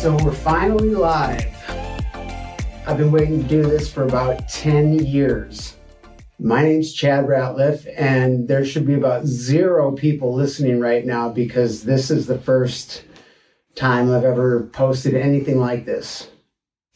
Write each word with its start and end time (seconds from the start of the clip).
So 0.00 0.16
we're 0.24 0.32
finally 0.32 0.94
live. 0.94 1.44
I've 2.86 2.96
been 2.96 3.10
waiting 3.10 3.42
to 3.42 3.48
do 3.48 3.62
this 3.64 3.92
for 3.92 4.04
about 4.04 4.48
10 4.48 5.04
years. 5.04 5.74
My 6.38 6.62
name's 6.62 6.92
Chad 6.92 7.26
Ratliff, 7.26 7.84
and 7.96 8.46
there 8.46 8.64
should 8.64 8.86
be 8.86 8.94
about 8.94 9.26
zero 9.26 9.90
people 9.90 10.32
listening 10.32 10.78
right 10.78 11.04
now 11.04 11.30
because 11.30 11.82
this 11.82 12.12
is 12.12 12.28
the 12.28 12.38
first 12.38 13.02
time 13.74 14.12
I've 14.12 14.22
ever 14.22 14.68
posted 14.72 15.14
anything 15.14 15.58
like 15.58 15.84
this. 15.84 16.28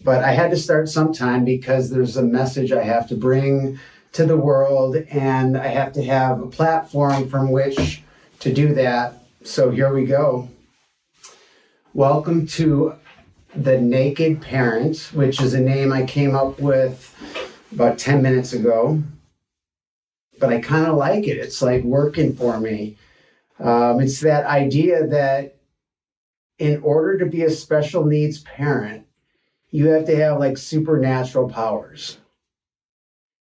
But 0.04 0.22
I 0.22 0.30
had 0.30 0.52
to 0.52 0.56
start 0.56 0.88
sometime 0.88 1.44
because 1.44 1.90
there's 1.90 2.16
a 2.16 2.22
message 2.22 2.70
I 2.70 2.84
have 2.84 3.08
to 3.08 3.16
bring 3.16 3.80
to 4.12 4.24
the 4.24 4.36
world, 4.36 4.94
and 5.10 5.58
I 5.58 5.66
have 5.66 5.92
to 5.94 6.04
have 6.04 6.40
a 6.40 6.46
platform 6.46 7.28
from 7.28 7.50
which 7.50 8.04
to 8.38 8.54
do 8.54 8.74
that. 8.74 9.24
So 9.42 9.70
here 9.70 9.92
we 9.92 10.04
go. 10.04 10.48
Welcome 11.94 12.46
to 12.46 12.94
The 13.54 13.78
Naked 13.78 14.40
Parent, 14.40 15.10
which 15.12 15.42
is 15.42 15.52
a 15.52 15.60
name 15.60 15.92
I 15.92 16.06
came 16.06 16.34
up 16.34 16.58
with 16.58 17.14
about 17.70 17.98
10 17.98 18.22
minutes 18.22 18.54
ago. 18.54 19.02
But 20.40 20.54
I 20.54 20.62
kind 20.62 20.86
of 20.86 20.96
like 20.96 21.26
it. 21.26 21.36
It's 21.36 21.60
like 21.60 21.84
working 21.84 22.34
for 22.34 22.58
me. 22.58 22.96
Um, 23.58 24.00
it's 24.00 24.20
that 24.20 24.46
idea 24.46 25.06
that 25.08 25.58
in 26.58 26.80
order 26.82 27.18
to 27.18 27.26
be 27.26 27.42
a 27.42 27.50
special 27.50 28.06
needs 28.06 28.38
parent, 28.40 29.06
you 29.68 29.88
have 29.88 30.06
to 30.06 30.16
have 30.16 30.38
like 30.38 30.56
supernatural 30.56 31.50
powers. 31.50 32.16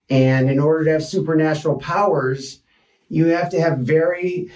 And 0.10 0.50
in 0.50 0.58
order 0.58 0.86
to 0.86 0.92
have 0.94 1.04
supernatural 1.04 1.78
powers, 1.78 2.64
you 3.08 3.28
have 3.28 3.52
to 3.52 3.62
have 3.62 3.78
very 3.78 4.50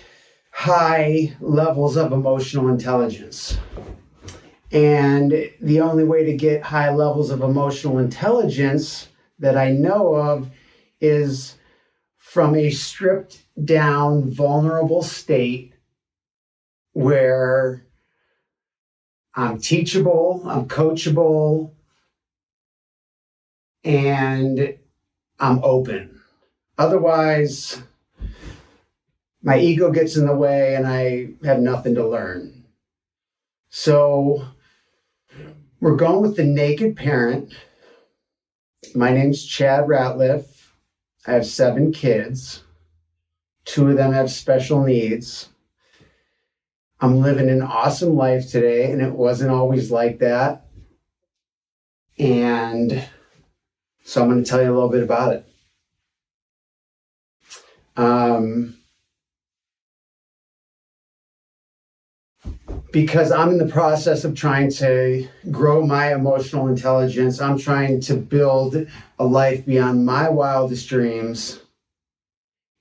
high 0.55 1.35
levels 1.41 1.97
of 1.97 2.13
emotional 2.13 2.69
intelligence. 2.69 3.57
And 4.71 5.51
the 5.59 5.81
only 5.81 6.05
way 6.05 6.23
to 6.23 6.37
get 6.37 6.63
high 6.63 6.91
levels 6.93 7.29
of 7.29 7.41
emotional 7.41 7.99
intelligence 7.99 9.09
that 9.37 9.57
I 9.57 9.71
know 9.71 10.15
of 10.15 10.49
is 11.01 11.57
from 12.15 12.55
a 12.55 12.69
stripped 12.69 13.43
down, 13.65 14.31
vulnerable 14.31 15.03
state 15.03 15.73
where 16.93 17.85
I'm 19.35 19.59
teachable, 19.59 20.41
I'm 20.45 20.69
coachable, 20.69 21.73
and 23.83 24.77
I'm 25.37 25.59
open. 25.63 26.21
Otherwise, 26.77 27.83
my 29.45 29.59
ego 29.59 29.91
gets 29.91 30.17
in 30.17 30.25
the 30.25 30.35
way 30.35 30.73
and 30.73 30.87
I 30.87 31.27
have 31.45 31.59
nothing 31.59 31.93
to 31.95 32.07
learn. 32.07 32.65
So 33.69 34.43
we're 35.79 35.95
going 35.95 36.21
with 36.21 36.35
the 36.35 36.43
naked 36.43 36.97
parent. 36.97 37.53
My 38.95 39.11
name's 39.11 39.45
Chad 39.45 39.85
Ratliff. 39.85 40.45
I 41.27 41.33
have 41.33 41.45
seven 41.45 41.93
kids. 41.93 42.63
Two 43.65 43.89
of 43.89 43.97
them 43.97 44.13
have 44.13 44.31
special 44.31 44.83
needs. 44.83 45.49
I'm 46.99 47.21
living 47.21 47.49
an 47.49 47.61
awesome 47.61 48.15
life 48.15 48.49
today, 48.49 48.91
and 48.91 49.01
it 49.01 49.13
wasn't 49.13 49.51
always 49.51 49.91
like 49.91 50.19
that. 50.19 50.65
And 52.17 53.07
so 54.03 54.23
I'm 54.23 54.29
going 54.29 54.43
to 54.43 54.49
tell 54.49 54.61
you 54.61 54.71
a 54.71 54.73
little 54.73 54.89
bit 54.89 55.03
about 55.03 55.33
it. 55.33 55.45
Um, 57.97 58.77
because 62.95 63.29
I'm 63.29 63.49
in 63.49 63.57
the 63.57 63.67
process 63.67 64.23
of 64.23 64.35
trying 64.35 64.71
to 64.75 65.27
grow 65.51 65.85
my 65.85 66.13
emotional 66.13 66.69
intelligence. 66.69 67.41
I'm 67.41 67.59
trying 67.59 67.99
to 67.99 68.15
build 68.15 68.87
a 69.19 69.25
life 69.25 69.65
beyond 69.65 70.05
my 70.05 70.29
wildest 70.29 70.87
dreams. 70.87 71.59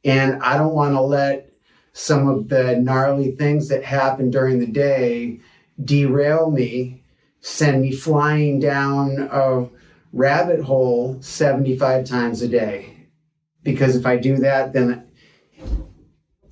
And 0.05 0.41
I 0.41 0.57
don't 0.57 0.73
want 0.73 0.95
to 0.95 1.01
let 1.01 1.51
some 1.95 2.29
of 2.29 2.49
the 2.49 2.77
gnarly 2.77 3.33
things 3.33 3.67
that 3.71 3.83
happen 3.83 4.31
during 4.31 4.61
the 4.61 4.69
day 4.69 5.41
derail 5.83 6.49
me, 6.49 7.03
send 7.41 7.83
me 7.83 7.91
flying 7.91 8.61
down 8.61 9.29
a 9.33 9.69
rabbit 10.13 10.61
hole 10.61 11.21
75 11.23 12.05
times 12.05 12.41
a 12.41 12.47
day. 12.47 13.09
Because 13.65 13.97
if 13.97 14.07
I 14.07 14.19
do 14.19 14.37
that, 14.37 14.75
then 14.75 15.09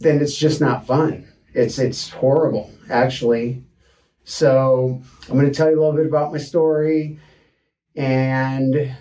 then 0.00 0.20
it's 0.20 0.36
just 0.36 0.60
not 0.60 0.84
fun. 0.84 1.28
It's 1.54 1.78
it's 1.78 2.10
horrible, 2.10 2.71
actually. 2.90 3.64
So 4.24 5.00
I'm 5.28 5.34
going 5.34 5.50
to 5.50 5.54
tell 5.54 5.70
you 5.70 5.78
a 5.78 5.80
little 5.80 5.96
bit 5.96 6.06
about 6.06 6.32
my 6.32 6.38
story, 6.38 7.18
and 7.96 8.96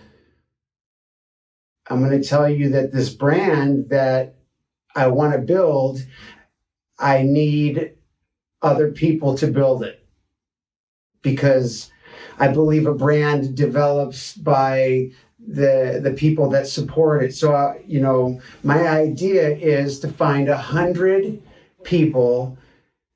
I'm 1.88 2.04
going 2.04 2.20
to 2.22 2.28
tell 2.28 2.50
you 2.50 2.70
that 2.70 2.92
this 2.92 3.10
brand 3.10 3.90
that 3.90 4.36
I 4.96 5.08
want 5.08 5.34
to 5.34 5.40
build, 5.40 6.06
I 6.98 7.24
need 7.24 7.94
other 8.62 8.92
people 8.92 9.38
to 9.38 9.48
build 9.48 9.84
it 9.84 10.06
because 11.22 11.92
I 12.40 12.48
believe 12.48 12.88
a 12.88 12.94
brand 12.94 13.56
develops 13.56 14.36
by 14.36 15.12
the 15.40 16.00
the 16.02 16.12
people 16.12 16.50
that 16.52 16.68
support 16.68 17.24
it. 17.24 17.34
So 17.34 17.54
uh, 17.54 17.76
you 17.86 18.00
know, 18.00 18.42
my 18.64 18.88
idea 18.88 19.50
is 19.50 20.00
to 20.02 20.08
find 20.08 20.50
a 20.50 20.58
hundred 20.58 21.42
people 21.84 22.58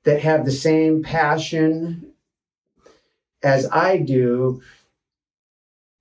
that 0.06 0.22
have 0.22 0.44
the 0.44 0.52
same 0.52 1.02
passion 1.02 2.12
as 3.42 3.68
I 3.72 3.98
do 3.98 4.62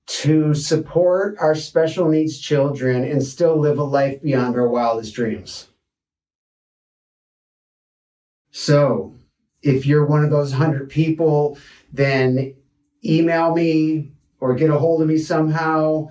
to 0.06 0.54
support 0.54 1.36
our 1.40 1.56
special 1.56 2.08
needs 2.08 2.40
children 2.40 3.04
and 3.04 3.24
still 3.24 3.60
live 3.60 3.80
a 3.80 3.84
life 3.84 4.22
beyond 4.22 4.56
our 4.56 4.70
wildest 4.70 5.16
dreams. 5.16 5.70
So, 8.52 9.16
if 9.64 9.88
you're 9.88 10.06
one 10.06 10.24
of 10.24 10.30
those 10.30 10.52
100 10.52 10.88
people, 10.88 11.58
then 11.92 12.56
email 13.04 13.56
me 13.56 14.12
or 14.40 14.54
get 14.54 14.70
a 14.70 14.78
hold 14.78 15.02
of 15.02 15.08
me 15.08 15.18
somehow 15.18 16.10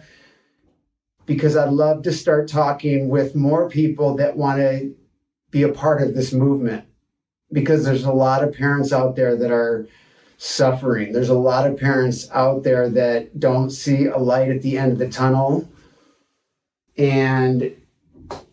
because 1.27 1.57
I'd 1.57 1.71
love 1.71 2.03
to 2.03 2.13
start 2.13 2.49
talking 2.49 3.09
with 3.09 3.37
more 3.37 3.71
people 3.71 4.17
that 4.17 4.37
want 4.37 4.59
to 4.59 4.97
be 5.53 5.63
a 5.63 5.73
part 5.73 6.03
of 6.03 6.15
this 6.15 6.33
movement 6.33 6.87
because 7.55 7.85
there's 7.85 8.05
a 8.05 8.13
lot 8.13 8.45
of 8.45 8.53
parents 8.53 8.93
out 8.93 9.17
there 9.17 9.37
that 9.37 9.51
are 9.51 9.87
suffering. 10.37 11.13
There's 11.13 11.31
a 11.31 11.39
lot 11.39 11.67
of 11.67 11.79
parents 11.79 12.29
out 12.33 12.65
there 12.65 12.91
that 12.91 13.39
don't 13.41 13.71
see 13.71 14.07
a 14.07 14.19
light 14.19 14.51
at 14.51 14.61
the 14.61 14.77
end 14.77 14.93
of 14.93 14.99
the 14.99 15.09
tunnel. 15.09 15.67
And 16.99 17.75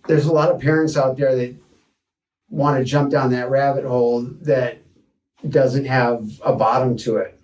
there's 0.07 0.27
a 0.27 0.31
lot 0.31 0.51
of 0.51 0.61
parents 0.61 0.95
out 0.95 1.17
there 1.17 1.35
that 1.35 1.55
want 2.49 2.77
to 2.77 2.85
jump 2.85 3.11
down 3.11 3.31
that 3.31 3.49
rabbit 3.49 3.85
hole 3.85 4.21
that 4.41 4.77
doesn't 5.49 5.85
have 5.85 6.39
a 6.45 6.53
bottom 6.53 6.95
to 6.97 7.17
it. 7.17 7.39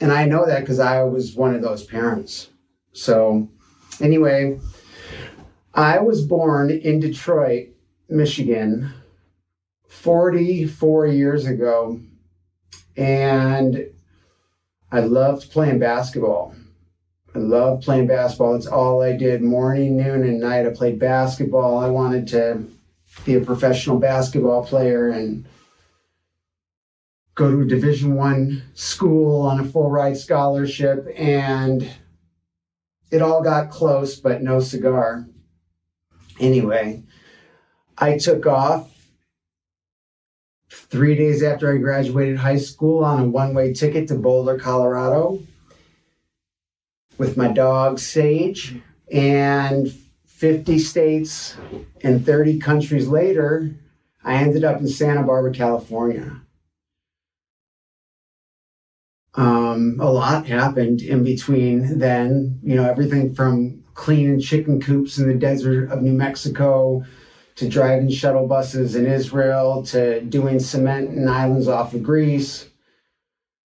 And 0.00 0.12
I 0.12 0.26
know 0.26 0.46
that 0.46 0.60
because 0.60 0.78
I 0.78 1.02
was 1.02 1.34
one 1.34 1.54
of 1.54 1.62
those 1.62 1.82
parents. 1.82 2.50
So, 2.92 3.48
anyway, 4.00 4.60
I 5.74 5.98
was 5.98 6.24
born 6.24 6.70
in 6.70 7.00
Detroit, 7.00 7.68
Michigan, 8.08 8.92
44 9.98 11.08
years 11.08 11.46
ago. 11.46 12.00
And 12.96 13.86
I 14.90 15.00
loved 15.00 15.50
playing 15.50 15.78
basketball. 15.78 16.54
I 17.34 17.38
loved 17.38 17.84
playing 17.84 18.06
basketball. 18.06 18.54
It's 18.54 18.66
all 18.66 19.02
I 19.02 19.16
did 19.16 19.42
morning, 19.42 19.96
noon, 19.96 20.22
and 20.22 20.40
night. 20.40 20.66
I 20.66 20.70
played 20.70 20.98
basketball. 20.98 21.78
I 21.78 21.88
wanted 21.88 22.26
to 22.28 22.64
be 23.24 23.34
a 23.34 23.40
professional 23.40 23.98
basketball 23.98 24.64
player 24.64 25.08
and 25.08 25.44
go 27.34 27.50
to 27.50 27.60
a 27.60 27.66
division 27.66 28.14
one 28.14 28.62
school 28.74 29.42
on 29.42 29.60
a 29.60 29.64
full 29.64 29.90
ride 29.90 30.16
scholarship 30.16 31.06
and 31.16 31.88
it 33.10 33.22
all 33.22 33.42
got 33.42 33.70
close 33.70 34.18
but 34.18 34.42
no 34.42 34.58
cigar 34.58 35.24
anyway 36.40 37.00
i 37.96 38.18
took 38.18 38.44
off 38.44 38.97
three 40.90 41.14
days 41.14 41.42
after 41.42 41.72
I 41.72 41.78
graduated 41.78 42.38
high 42.38 42.56
school 42.56 43.04
on 43.04 43.20
a 43.20 43.24
one 43.24 43.54
way 43.54 43.72
ticket 43.72 44.08
to 44.08 44.14
Boulder, 44.14 44.58
Colorado 44.58 45.40
with 47.18 47.36
my 47.36 47.48
dog 47.48 47.98
Sage. 47.98 48.76
And 49.12 49.92
50 50.26 50.78
states 50.78 51.56
and 52.02 52.24
30 52.24 52.58
countries 52.60 53.08
later, 53.08 53.74
I 54.22 54.34
ended 54.34 54.64
up 54.64 54.78
in 54.78 54.88
Santa 54.88 55.22
Barbara, 55.22 55.52
California. 55.52 56.42
Um, 59.34 59.98
a 60.00 60.10
lot 60.10 60.46
happened 60.46 61.00
in 61.00 61.22
between 61.24 61.98
then, 61.98 62.60
you 62.62 62.74
know, 62.74 62.88
everything 62.88 63.34
from 63.34 63.82
cleaning 63.94 64.40
chicken 64.40 64.80
coops 64.80 65.18
in 65.18 65.28
the 65.28 65.34
desert 65.34 65.90
of 65.90 66.02
New 66.02 66.12
Mexico 66.12 67.04
to 67.58 67.68
driving 67.68 68.08
shuttle 68.08 68.46
buses 68.46 68.94
in 68.94 69.04
Israel 69.04 69.82
to 69.82 70.20
doing 70.20 70.60
cement 70.60 71.10
in 71.10 71.26
islands 71.26 71.66
off 71.66 71.92
of 71.92 72.04
Greece 72.04 72.68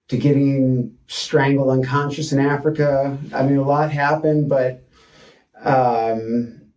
to 0.08 0.16
getting 0.16 0.96
strangled 1.08 1.70
unconscious 1.70 2.30
in 2.30 2.38
Africa. 2.38 3.18
I 3.34 3.42
mean, 3.42 3.56
a 3.56 3.64
lot 3.64 3.90
happened, 3.90 4.48
but 4.48 4.84
um, 5.64 6.70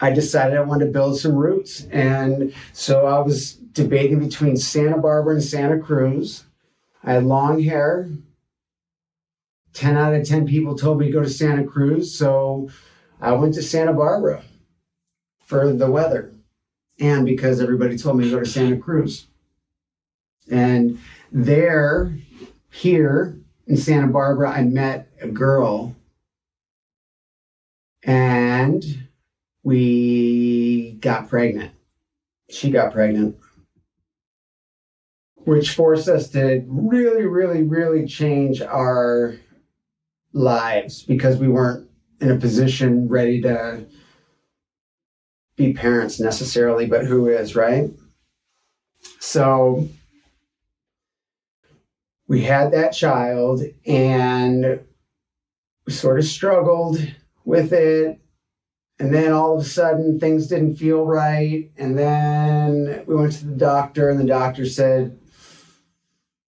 I 0.00 0.10
decided 0.10 0.56
I 0.56 0.62
wanted 0.62 0.86
to 0.86 0.90
build 0.90 1.18
some 1.18 1.34
roots. 1.34 1.84
And 1.90 2.54
so 2.72 3.04
I 3.06 3.18
was 3.18 3.52
debating 3.52 4.20
between 4.20 4.56
Santa 4.56 4.96
Barbara 4.96 5.34
and 5.34 5.44
Santa 5.44 5.78
Cruz. 5.78 6.44
I 7.02 7.12
had 7.12 7.24
long 7.24 7.62
hair. 7.62 8.08
10 9.74 9.98
out 9.98 10.14
of 10.14 10.26
10 10.26 10.46
people 10.46 10.76
told 10.76 10.98
me 10.98 11.06
to 11.06 11.12
go 11.12 11.22
to 11.22 11.28
Santa 11.28 11.64
Cruz. 11.64 12.16
So 12.16 12.70
I 13.20 13.32
went 13.32 13.52
to 13.54 13.62
Santa 13.62 13.92
Barbara 13.92 14.44
for 15.44 15.72
the 15.72 15.90
weather 15.90 16.32
and 17.00 17.26
because 17.26 17.60
everybody 17.60 17.96
told 17.96 18.18
me 18.18 18.24
to 18.24 18.30
go 18.30 18.40
to 18.40 18.46
Santa 18.46 18.76
Cruz. 18.76 19.26
And 20.50 20.98
there, 21.32 22.16
here 22.70 23.38
in 23.66 23.76
Santa 23.76 24.06
Barbara, 24.06 24.50
I 24.50 24.62
met 24.62 25.08
a 25.20 25.28
girl 25.28 25.96
and 28.02 28.84
we 29.62 30.92
got 31.00 31.28
pregnant. 31.28 31.72
She 32.50 32.70
got 32.70 32.92
pregnant, 32.92 33.36
which 35.36 35.74
forced 35.74 36.08
us 36.08 36.28
to 36.30 36.62
really, 36.66 37.24
really, 37.24 37.62
really 37.62 38.06
change 38.06 38.60
our 38.60 39.36
lives 40.32 41.02
because 41.02 41.38
we 41.38 41.48
weren't 41.48 41.88
in 42.20 42.30
a 42.30 42.36
position 42.36 43.08
ready 43.08 43.40
to 43.40 43.86
be 45.56 45.72
parents 45.72 46.18
necessarily, 46.18 46.86
but 46.86 47.06
who 47.06 47.28
is, 47.28 47.54
right? 47.54 47.90
So 49.20 49.88
we 52.26 52.42
had 52.42 52.72
that 52.72 52.92
child 52.92 53.62
and 53.86 54.80
we 55.86 55.92
sort 55.92 56.18
of 56.18 56.24
struggled 56.24 56.98
with 57.44 57.72
it. 57.72 58.20
And 58.98 59.12
then 59.12 59.32
all 59.32 59.56
of 59.56 59.60
a 59.60 59.68
sudden 59.68 60.20
things 60.20 60.46
didn't 60.46 60.76
feel 60.76 61.04
right. 61.04 61.70
And 61.76 61.98
then 61.98 63.04
we 63.06 63.14
went 63.14 63.32
to 63.32 63.46
the 63.46 63.56
doctor, 63.56 64.08
and 64.08 64.20
the 64.20 64.24
doctor 64.24 64.66
said, 64.66 65.18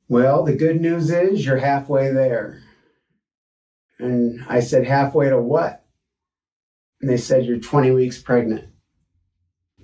Well, 0.09 0.44
the 0.44 0.55
good 0.55 0.81
news 0.81 1.11
is 1.11 1.44
you're 1.44 1.56
halfway 1.56 2.12
there. 2.12 2.62
And 3.99 4.44
I 4.49 4.61
said, 4.61 4.87
Halfway 4.87 5.29
to 5.29 5.41
what? 5.41 5.85
And 7.00 7.11
they 7.11 7.17
said, 7.17 7.44
You're 7.44 7.59
20 7.59 7.91
weeks 7.91 8.23
pregnant. 8.23 8.69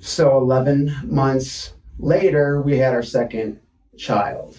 So 0.05 0.37
11 0.37 0.97
months 1.05 1.75
later, 1.97 2.61
we 2.61 2.77
had 2.77 2.93
our 2.93 3.05
second 3.05 3.61
child. 3.97 4.59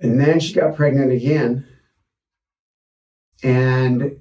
And 0.00 0.20
then 0.20 0.40
she 0.40 0.52
got 0.52 0.74
pregnant 0.74 1.12
again. 1.12 1.64
And 3.44 4.18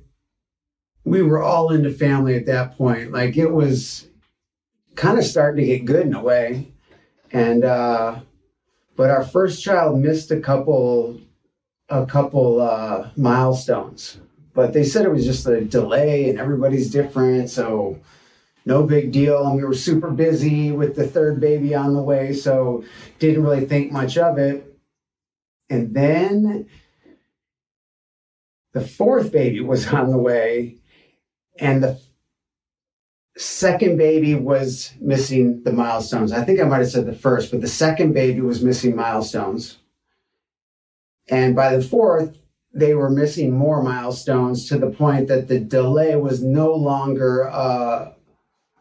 we 1.06 1.24
were 1.24 1.42
all 1.42 1.72
into 1.72 1.90
family 1.90 2.36
at 2.36 2.46
that 2.46 2.78
point. 2.78 3.12
Like 3.12 3.36
it 3.36 3.52
was 3.52 4.08
kind 4.94 5.18
of 5.18 5.26
starting 5.26 5.66
to 5.66 5.66
get 5.66 5.86
good 5.86 6.06
in 6.06 6.14
a 6.14 6.22
way. 6.22 6.72
And 7.32 7.66
uh 7.66 8.20
but 8.96 9.10
our 9.10 9.24
first 9.24 9.64
child 9.64 10.00
missed 10.00 10.30
a 10.30 10.40
couple 10.40 11.20
a 11.90 12.06
couple 12.06 12.62
uh 12.62 13.10
milestones 13.16 14.20
but 14.58 14.74
they 14.74 14.84
said 14.84 15.06
it 15.06 15.12
was 15.12 15.24
just 15.24 15.46
a 15.46 15.62
delay 15.62 16.28
and 16.28 16.40
everybody's 16.40 16.90
different. 16.90 17.48
So 17.48 18.02
no 18.66 18.82
big 18.82 19.12
deal. 19.12 19.46
And 19.46 19.56
we 19.56 19.64
were 19.64 19.76
super 19.76 20.10
busy 20.10 20.72
with 20.72 20.96
the 20.96 21.06
third 21.06 21.40
baby 21.40 21.76
on 21.76 21.94
the 21.94 22.02
way. 22.02 22.34
So 22.34 22.84
didn't 23.20 23.44
really 23.44 23.68
think 23.68 23.92
much 23.92 24.18
of 24.18 24.40
it. 24.40 24.76
And 25.70 25.94
then 25.94 26.68
the 28.74 28.82
fourth 28.82 29.32
baby 29.32 29.60
was 29.60 29.88
on 29.94 30.10
the 30.10 30.18
way. 30.18 30.78
And 31.60 31.84
the 31.84 32.02
second 33.38 33.98
baby 33.98 34.34
was 34.34 34.92
missing 35.00 35.62
the 35.66 35.72
milestones. 35.72 36.32
I 36.32 36.44
think 36.44 36.60
I 36.60 36.64
might 36.64 36.80
have 36.80 36.90
said 36.90 37.06
the 37.06 37.14
first, 37.14 37.52
but 37.52 37.62
the 37.62 37.68
second 37.68 38.14
baby 38.14 38.42
was 38.42 38.64
missing 38.64 38.96
milestones. 38.96 39.78
And 41.30 41.56
by 41.56 41.76
the 41.76 41.84
fourth, 41.84 42.40
they 42.78 42.94
were 42.94 43.10
missing 43.10 43.52
more 43.52 43.82
milestones 43.82 44.68
to 44.70 44.78
the 44.78 44.92
point 44.92 45.28
that 45.28 45.48
the 45.48 45.60
delay 45.60 46.16
was 46.16 46.44
no 46.44 46.72
longer 46.72 47.50
uh, 47.50 48.12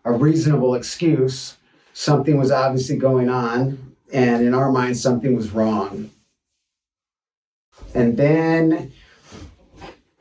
a 0.04 0.12
reasonable 0.12 0.74
excuse. 0.74 1.56
Something 1.94 2.36
was 2.36 2.50
obviously 2.50 2.98
going 2.98 3.30
on, 3.30 3.96
and 4.12 4.46
in 4.46 4.52
our 4.52 4.70
minds, 4.70 5.00
something 5.00 5.34
was 5.34 5.52
wrong. 5.52 6.10
And 7.94 8.18
then 8.18 8.92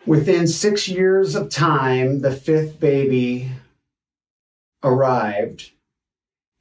within 0.05 0.47
six 0.47 0.87
years 0.87 1.35
of 1.35 1.49
time, 1.49 2.21
the 2.21 2.31
fifth 2.31 2.79
baby 2.79 3.51
arrived. 4.83 5.71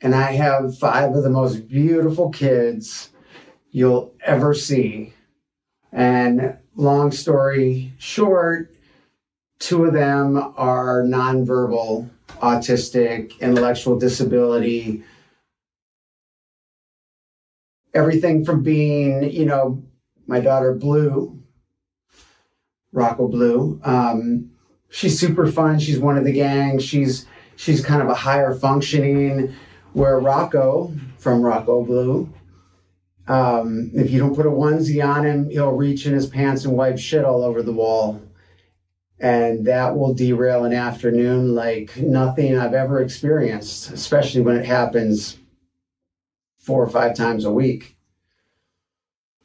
And 0.01 0.17
I 0.17 0.33
have 0.33 0.77
five 0.77 1.15
of 1.15 1.23
the 1.23 1.31
most 1.31 1.69
beautiful 1.69 2.31
kids 2.31 3.11
you'll 3.71 4.13
ever 4.25 4.53
see. 4.53 5.13
And 5.93 6.59
long 6.77 7.13
story 7.13 7.93
short, 7.99 8.75
two 9.59 9.85
of 9.85 9.93
them 9.93 10.37
are 10.57 11.03
nonverbal, 11.03 12.09
autistic, 12.41 13.39
intellectual 13.41 13.99
disability. 13.99 15.03
Everything 17.95 18.45
from 18.45 18.63
being, 18.63 19.31
you 19.31 19.45
know, 19.45 19.83
my 20.27 20.41
daughter 20.41 20.75
Blue, 20.75 21.41
Rocco 22.93 23.29
Blue. 23.29 23.81
Um, 23.85 24.51
she's 24.91 25.19
super 25.19 25.51
fun. 25.51 25.79
She's 25.79 25.99
one 25.99 26.17
of 26.17 26.25
the 26.25 26.33
gang. 26.33 26.79
She's 26.79 27.27
she's 27.57 27.85
kind 27.85 28.03
of 28.03 28.09
a 28.09 28.15
higher 28.15 28.55
functioning. 28.55 29.55
Where 29.93 30.19
Rocco 30.19 30.93
from 31.19 31.43
Rocco 31.43 31.85
Blue 31.85 32.29
um, 33.27 33.91
if 33.95 34.11
you 34.11 34.19
don't 34.19 34.35
put 34.35 34.47
a 34.47 34.51
onesie 34.51 35.05
on 35.05 35.25
him, 35.25 35.49
he'll 35.49 35.73
reach 35.73 36.07
in 36.07 36.13
his 36.13 36.27
pants 36.27 36.65
and 36.65 36.77
wipe 36.77 36.99
shit 36.99 37.25
all 37.25 37.43
over 37.43 37.63
the 37.63 37.73
wall. 37.73 38.23
And 39.19 39.67
that 39.67 39.97
will 39.97 40.13
derail 40.13 40.65
an 40.65 40.75
afternoon 40.75 41.55
like 41.55 41.97
nothing 41.97 42.59
I've 42.59 42.75
ever 42.75 43.01
experienced, 43.01 43.91
especially 43.91 44.43
when 44.43 44.57
it 44.57 44.67
happens 44.67 45.39
four 46.59 46.83
or 46.83 46.91
five 46.91 47.15
times 47.15 47.45
a 47.45 47.53
week. 47.53 47.97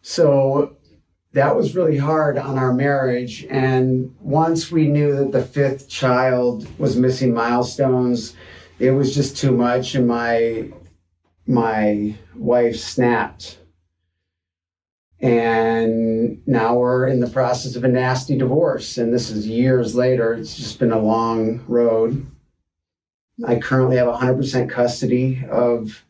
So 0.01 0.77
that 1.33 1.55
was 1.55 1.75
really 1.75 1.97
hard 1.97 2.37
on 2.37 2.57
our 2.57 2.73
marriage. 2.73 3.45
And 3.49 4.15
once 4.19 4.71
we 4.71 4.87
knew 4.87 5.15
that 5.17 5.31
the 5.31 5.43
fifth 5.43 5.87
child 5.87 6.67
was 6.79 6.97
missing 6.97 7.33
milestones, 7.33 8.35
it 8.79 8.91
was 8.91 9.13
just 9.13 9.37
too 9.37 9.51
much. 9.51 9.95
And 9.95 10.07
my 10.07 10.71
my 11.45 12.15
wife 12.35 12.77
snapped 12.77 13.59
and 15.21 16.41
now 16.47 16.75
we're 16.75 17.07
in 17.07 17.19
the 17.19 17.29
process 17.29 17.75
of 17.75 17.83
a 17.83 17.89
nasty 17.89 18.37
divorce. 18.37 18.97
And 18.97 19.13
this 19.13 19.29
is 19.29 19.47
years 19.47 19.95
later. 19.95 20.33
It's 20.33 20.55
just 20.55 20.79
been 20.79 20.93
a 20.93 20.99
long 20.99 21.63
road. 21.67 22.25
I 23.45 23.59
currently 23.59 23.97
have 23.97 24.07
100% 24.07 24.69
custody 24.69 25.45
of 25.49 26.05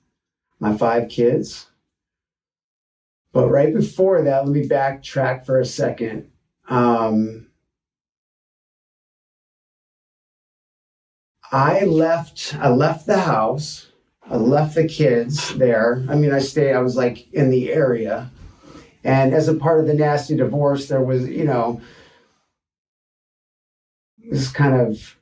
my 0.59 0.77
five 0.77 1.09
kids. 1.09 1.67
But 3.31 3.49
right 3.49 3.73
before 3.73 4.21
that, 4.23 4.45
let 4.45 4.51
me 4.51 4.67
backtrack 4.67 5.45
for 5.45 5.59
a 5.59 5.65
second. 5.65 6.29
Um, 6.67 7.47
I 11.51 11.81
left. 11.85 12.55
I 12.59 12.69
left 12.69 13.05
the 13.07 13.19
house. 13.19 13.87
I 14.29 14.35
left 14.35 14.75
the 14.75 14.87
kids 14.87 15.55
there. 15.55 16.03
I 16.09 16.15
mean, 16.15 16.31
I 16.31 16.39
stayed. 16.39 16.73
I 16.73 16.79
was 16.79 16.95
like 16.95 17.31
in 17.33 17.49
the 17.49 17.71
area, 17.71 18.29
and 19.03 19.33
as 19.33 19.47
a 19.47 19.53
part 19.53 19.79
of 19.79 19.87
the 19.87 19.93
nasty 19.93 20.35
divorce, 20.35 20.87
there 20.87 21.01
was, 21.01 21.27
you 21.27 21.45
know, 21.45 21.81
this 24.17 24.51
kind 24.51 24.75
of, 24.75 25.17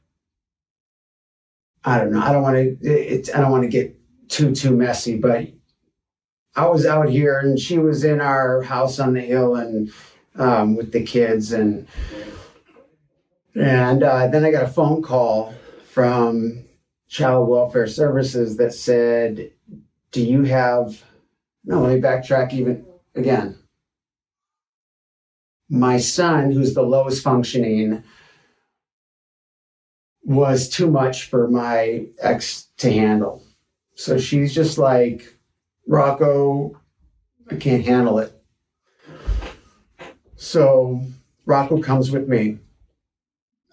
I 1.83 1.99
don't 1.99 2.11
know, 2.11 2.21
I 2.21 2.31
don't 2.31 2.41
want 2.41 2.81
to, 2.81 3.31
I 3.35 3.39
don't 3.39 3.51
want 3.51 3.63
to 3.63 3.69
get 3.69 3.97
too 4.29 4.53
too 4.53 4.75
messy, 4.75 5.17
but 5.17 5.47
I 6.55 6.65
was 6.67 6.85
out 6.85 7.09
here 7.09 7.39
and 7.39 7.59
she 7.59 7.77
was 7.77 8.03
in 8.03 8.19
our 8.19 8.63
house 8.63 8.99
on 8.99 9.13
the 9.13 9.21
hill 9.21 9.55
and 9.55 9.91
um, 10.35 10.75
with 10.75 10.91
the 10.91 11.03
kids 11.03 11.51
and 11.53 11.87
and 13.55 14.03
uh, 14.03 14.27
then 14.27 14.45
I 14.45 14.51
got 14.51 14.63
a 14.63 14.67
phone 14.67 15.01
call 15.01 15.53
from 15.85 16.63
Child 17.07 17.47
Welfare 17.47 17.87
Services 17.87 18.57
that 18.57 18.73
said, 18.73 19.51
"Do 20.11 20.23
you 20.23 20.43
have?" 20.43 21.03
No, 21.63 21.81
let 21.81 21.95
me 21.95 22.01
backtrack 22.01 22.53
even 22.53 22.85
again. 23.15 23.57
My 25.69 25.97
son, 25.97 26.51
who's 26.51 26.73
the 26.73 26.83
lowest 26.83 27.23
functioning, 27.23 28.03
was 30.23 30.69
too 30.69 30.89
much 30.89 31.29
for 31.29 31.47
my 31.47 32.05
ex 32.19 32.67
to 32.77 32.91
handle. 32.91 33.43
So 33.95 34.17
she's 34.17 34.53
just 34.53 34.77
like, 34.77 35.33
Rocco, 35.87 36.79
I 37.49 37.55
can't 37.55 37.85
handle 37.85 38.19
it. 38.19 38.33
So 40.35 41.01
Rocco 41.45 41.81
comes 41.81 42.11
with 42.11 42.27
me. 42.27 42.59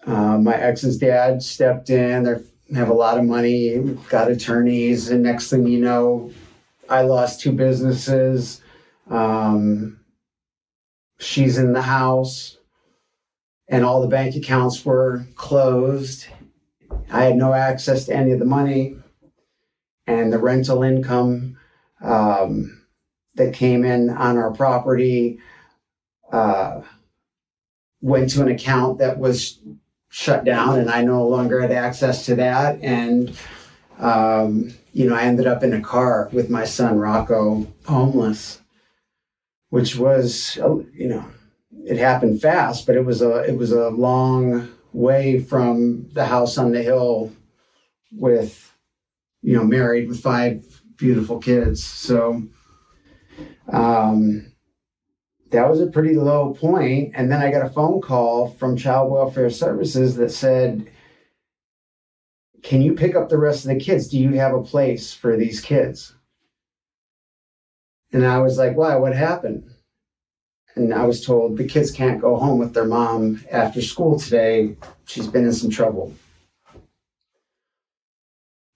Uh, 0.05 0.37
my 0.37 0.55
ex's 0.55 0.97
dad 0.97 1.43
stepped 1.43 1.89
in. 1.89 2.23
They 2.23 2.79
have 2.79 2.89
a 2.89 2.93
lot 2.93 3.17
of 3.17 3.25
money, 3.25 3.77
got 4.09 4.31
attorneys, 4.31 5.09
and 5.09 5.21
next 5.23 5.49
thing 5.49 5.67
you 5.67 5.79
know, 5.79 6.31
I 6.89 7.01
lost 7.01 7.41
two 7.41 7.51
businesses. 7.51 8.61
Um, 9.09 9.99
she's 11.19 11.57
in 11.57 11.73
the 11.73 11.81
house, 11.81 12.57
and 13.67 13.83
all 13.83 14.01
the 14.01 14.07
bank 14.07 14.35
accounts 14.35 14.85
were 14.85 15.25
closed. 15.35 16.27
I 17.11 17.23
had 17.23 17.35
no 17.35 17.53
access 17.53 18.05
to 18.05 18.15
any 18.15 18.31
of 18.31 18.39
the 18.39 18.45
money, 18.45 18.97
and 20.07 20.31
the 20.31 20.39
rental 20.39 20.83
income 20.83 21.57
um, 22.01 22.81
that 23.35 23.53
came 23.53 23.83
in 23.83 24.09
on 24.09 24.37
our 24.37 24.51
property 24.51 25.39
uh, 26.31 26.81
went 28.01 28.29
to 28.31 28.41
an 28.41 28.49
account 28.49 28.99
that 28.99 29.17
was 29.17 29.59
shut 30.09 30.45
down, 30.45 30.79
and 30.79 30.89
I 30.89 31.03
no 31.03 31.27
longer 31.27 31.61
had 31.61 31.71
access 31.71 32.25
to 32.25 32.35
that. 32.35 32.81
And 32.81 33.35
um, 33.99 34.73
you 34.93 35.09
know, 35.09 35.15
I 35.15 35.23
ended 35.23 35.47
up 35.47 35.63
in 35.63 35.73
a 35.73 35.81
car 35.81 36.29
with 36.31 36.49
my 36.49 36.65
son 36.65 36.97
Rocco, 36.97 37.67
homeless, 37.85 38.61
which 39.69 39.95
was 39.95 40.55
you 40.93 41.07
know, 41.07 41.25
it 41.85 41.97
happened 41.97 42.41
fast, 42.41 42.85
but 42.85 42.95
it 42.95 43.05
was 43.05 43.21
a 43.21 43.43
it 43.43 43.57
was 43.57 43.71
a 43.71 43.89
long 43.89 44.69
way 44.93 45.39
from 45.39 46.07
the 46.13 46.25
house 46.25 46.57
on 46.57 46.71
the 46.71 46.81
hill 46.81 47.31
with 48.11 48.73
you 49.41 49.55
know 49.55 49.63
married 49.63 50.07
with 50.07 50.21
five 50.21 50.81
beautiful 50.97 51.39
kids. 51.39 51.83
So 51.83 52.43
um 53.71 54.51
that 55.51 55.69
was 55.69 55.79
a 55.79 55.87
pretty 55.87 56.15
low 56.15 56.53
point. 56.53 57.13
And 57.15 57.31
then 57.31 57.41
i 57.41 57.51
got 57.51 57.65
a 57.65 57.69
phone 57.69 58.01
call 58.01 58.49
from 58.49 58.75
child 58.75 59.11
welfare 59.11 59.49
services 59.49 60.15
that 60.15 60.31
said 60.31 60.89
can 62.63 62.81
you 62.81 62.93
pick 62.95 63.15
up 63.15 63.29
the 63.29 63.37
rest 63.37 63.63
of 63.63 63.69
the 63.69 63.79
kids? 63.79 64.07
Do 64.07 64.17
you 64.17 64.31
have 64.31 64.55
a 64.55 64.63
place 64.63 65.13
for 65.13 65.37
these 65.37 65.61
kids 65.61 66.14
and 68.15 68.25
i 68.25 68.39
was 68.39 68.57
like 68.57 68.75
why 68.75 68.95
what 68.95 69.15
happened 69.15 69.63
and 70.75 70.93
I 70.93 71.05
was 71.05 71.25
told 71.25 71.57
the 71.57 71.65
kids 71.65 71.91
can't 71.91 72.21
go 72.21 72.35
home 72.35 72.59
with 72.59 72.73
their 72.73 72.85
mom 72.85 73.43
after 73.49 73.81
school 73.81 74.19
today. 74.19 74.75
She's 75.05 75.27
been 75.27 75.45
in 75.45 75.53
some 75.53 75.69
trouble. 75.69 76.13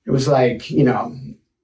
It 0.06 0.12
was 0.12 0.28
like, 0.28 0.72
you 0.72 0.84
know, 0.84 1.16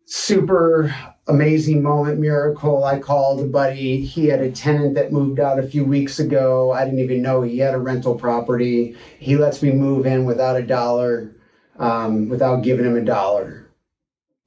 super 0.05 0.93
amazing 1.27 1.81
moment, 1.81 2.19
miracle. 2.19 2.83
I 2.83 2.99
called 2.99 3.39
a 3.39 3.47
buddy. 3.47 4.01
He 4.01 4.27
had 4.27 4.41
a 4.41 4.51
tenant 4.51 4.93
that 4.95 5.11
moved 5.11 5.39
out 5.39 5.57
a 5.57 5.67
few 5.67 5.85
weeks 5.85 6.19
ago. 6.19 6.71
I 6.71 6.83
didn't 6.83 6.99
even 6.99 7.21
know 7.21 7.41
he 7.41 7.57
had 7.57 7.73
a 7.73 7.79
rental 7.79 8.13
property. 8.13 8.95
He 9.19 9.37
lets 9.37 9.63
me 9.63 9.71
move 9.71 10.05
in 10.05 10.25
without 10.25 10.57
a 10.57 10.61
dollar, 10.61 11.33
um, 11.79 12.29
without 12.29 12.61
giving 12.61 12.85
him 12.85 12.97
a 12.97 13.01
dollar. 13.01 13.71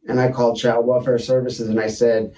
And 0.06 0.20
I 0.20 0.30
called 0.30 0.58
Child 0.58 0.86
Welfare 0.86 1.18
Services 1.18 1.68
and 1.68 1.80
I 1.80 1.88
said, 1.88 2.34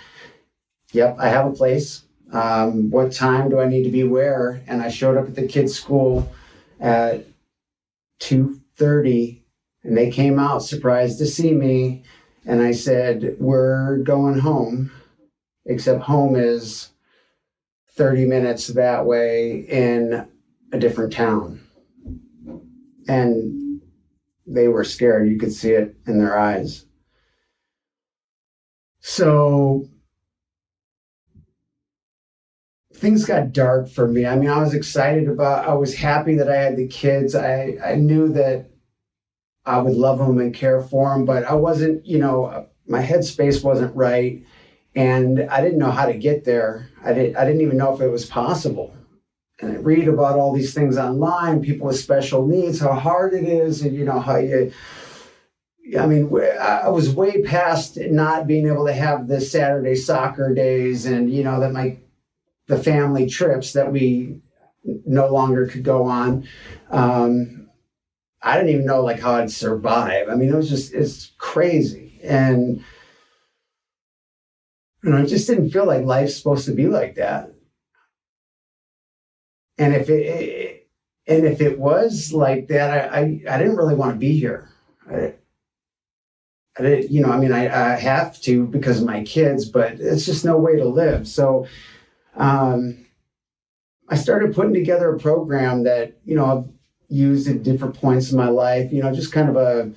Yep, 0.92 1.16
I 1.18 1.28
have 1.28 1.47
a 1.47 1.52
place 1.52 2.04
um, 2.32 2.90
what 2.90 3.12
time 3.12 3.49
do 3.49 3.61
I 3.61 3.66
need 3.66 3.85
to 3.85 3.90
be 3.90 4.04
where? 4.04 4.62
And 4.66 4.82
I 4.82 4.88
showed 4.88 5.16
up 5.16 5.26
at 5.26 5.35
the 5.35 5.47
kids' 5.47 5.75
school 5.75 6.32
at 6.78 7.26
2.30 8.20 9.40
and 9.82 9.97
they 9.97 10.11
came 10.11 10.38
out 10.38 10.62
surprised 10.62 11.18
to 11.18 11.26
see 11.26 11.52
me. 11.52 12.04
And 12.47 12.62
I 12.62 12.73
said, 12.73 13.37
we're 13.38 13.99
going 13.99 14.38
home, 14.38 14.92
except 15.66 16.02
home 16.02 16.37
is 16.37 16.90
30 17.92 18.26
minutes 18.26 18.68
that 18.68 19.04
way 19.04 19.66
in 19.68 20.26
a 20.73 20.78
different 20.78 21.12
town. 21.12 21.61
And 23.09 23.82
they 24.47 24.68
were 24.68 24.85
scared. 24.85 25.28
You 25.28 25.38
could 25.38 25.52
see 25.52 25.73
it 25.73 25.97
in 26.06 26.18
their 26.18 26.38
eyes. 26.38 26.87
So 29.00 29.88
things 33.00 33.25
got 33.25 33.52
dark 33.52 33.88
for 33.88 34.07
me. 34.07 34.26
I 34.26 34.37
mean, 34.37 34.50
I 34.50 34.59
was 34.59 34.75
excited 34.75 35.28
about, 35.28 35.66
I 35.66 35.75
was 35.75 35.95
happy 35.95 36.35
that 36.37 36.50
I 36.50 36.57
had 36.57 36.76
the 36.76 36.87
kids. 36.87 37.35
I, 37.35 37.78
I 37.85 37.95
knew 37.95 38.28
that 38.28 38.71
I 39.64 39.78
would 39.78 39.95
love 39.95 40.19
them 40.19 40.38
and 40.38 40.54
care 40.54 40.83
for 40.83 41.11
them, 41.11 41.25
but 41.25 41.45
I 41.45 41.54
wasn't, 41.54 42.04
you 42.04 42.19
know, 42.19 42.69
my 42.87 43.02
headspace 43.02 43.64
wasn't 43.64 43.97
right. 43.97 44.45
And 44.95 45.49
I 45.50 45.61
didn't 45.62 45.78
know 45.78 45.90
how 45.90 46.07
to 46.07 46.14
get 46.14 46.45
there. 46.45 46.90
I, 47.04 47.12
didn't, 47.12 47.37
I 47.37 47.45
didn't 47.45 47.62
even 47.62 47.78
know 47.78 47.95
if 47.95 48.00
it 48.00 48.09
was 48.09 48.26
possible. 48.26 48.95
And 49.61 49.73
I 49.73 49.76
read 49.76 50.09
about 50.09 50.38
all 50.38 50.52
these 50.52 50.75
things 50.75 50.99
online, 50.99 51.62
people 51.62 51.87
with 51.87 51.99
special 51.99 52.47
needs, 52.47 52.80
how 52.80 52.95
hard 52.95 53.33
it 53.33 53.45
is, 53.45 53.83
and, 53.83 53.95
you 53.95 54.04
know, 54.04 54.19
how 54.19 54.37
you, 54.37 54.73
I 55.99 56.07
mean, 56.07 56.30
I 56.61 56.88
was 56.88 57.14
way 57.14 57.42
past 57.42 57.97
not 57.97 58.47
being 58.47 58.66
able 58.66 58.87
to 58.87 58.92
have 58.92 59.26
the 59.26 59.40
Saturday 59.40 59.97
soccer 59.97 60.54
days 60.54 61.07
and, 61.07 61.30
you 61.30 61.42
know, 61.45 61.61
that 61.61 61.73
my 61.73 61.99
the 62.71 62.83
family 62.83 63.29
trips 63.29 63.73
that 63.73 63.91
we 63.93 64.41
no 64.85 65.29
longer 65.29 65.67
could 65.67 65.83
go 65.83 66.05
on. 66.05 66.47
Um, 66.89 67.69
I 68.41 68.57
didn't 68.57 68.71
even 68.71 68.87
know 68.87 69.03
like 69.03 69.21
how 69.21 69.33
I'd 69.33 69.50
survive. 69.50 70.29
I 70.29 70.37
mean, 70.37 70.49
it 70.49 70.57
was 70.57 70.71
just 70.71 70.95
it's 70.95 71.33
crazy, 71.37 72.21
and 72.23 72.83
you 75.03 75.11
know, 75.11 75.19
it 75.19 75.27
just 75.27 75.49
didn't 75.49 75.71
feel 75.71 75.85
like 75.85 76.05
life's 76.05 76.37
supposed 76.37 76.65
to 76.67 76.73
be 76.73 76.87
like 76.87 77.17
that. 77.17 77.53
And 79.77 79.93
if 79.95 80.09
it, 80.09 80.27
it 80.27 80.89
and 81.27 81.45
if 81.45 81.61
it 81.61 81.79
was 81.79 82.33
like 82.33 82.69
that, 82.69 83.12
I 83.12 83.19
I, 83.19 83.21
I 83.55 83.59
didn't 83.59 83.77
really 83.77 83.97
want 83.97 84.12
to 84.12 84.19
be 84.19 84.39
here. 84.39 84.71
I, 85.11 85.35
I 86.79 86.83
didn't, 86.83 87.11
you 87.11 87.21
know, 87.21 87.31
I 87.31 87.39
mean, 87.39 87.53
I, 87.53 87.65
I 87.65 87.97
have 87.97 88.41
to 88.43 88.65
because 88.67 89.00
of 89.00 89.07
my 89.07 89.25
kids, 89.25 89.69
but 89.69 89.95
it's 89.99 90.25
just 90.25 90.45
no 90.45 90.57
way 90.57 90.77
to 90.77 90.89
live. 90.89 91.27
So 91.27 91.67
um, 92.37 93.06
I 94.08 94.16
started 94.16 94.54
putting 94.54 94.75
together 94.75 95.14
a 95.14 95.18
program 95.18 95.84
that, 95.84 96.18
you 96.25 96.34
know, 96.34 96.44
I've 96.44 96.68
used 97.08 97.49
at 97.49 97.62
different 97.62 97.94
points 97.94 98.30
in 98.30 98.37
my 98.37 98.49
life, 98.49 98.92
you 98.92 99.02
know, 99.02 99.12
just 99.12 99.32
kind 99.32 99.49
of 99.49 99.56
a, 99.56 99.92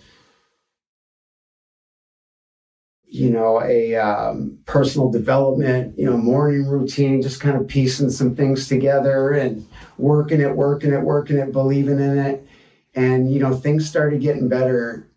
you 3.06 3.30
know, 3.30 3.62
a 3.62 3.96
um, 3.96 4.58
personal 4.66 5.12
development, 5.12 5.98
you 5.98 6.06
know, 6.06 6.18
morning 6.18 6.68
routine, 6.68 7.22
just 7.22 7.40
kind 7.40 7.56
of 7.56 7.68
piecing 7.68 8.10
some 8.10 8.36
things 8.36 8.68
together 8.68 9.32
and 9.32 9.68
working 9.98 10.42
it, 10.42 10.56
working 10.56 10.92
it, 10.92 11.02
working 11.02 11.38
it, 11.38 11.52
believing 11.52 12.00
in 12.00 12.18
it. 12.18 12.48
And, 12.96 13.32
you 13.32 13.40
know, 13.40 13.56
things 13.56 13.88
started 13.88 14.22
getting 14.22 14.50
better. 14.50 15.08